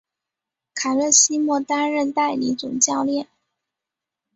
[0.73, 3.27] 卡勒西莫担任代理总教练。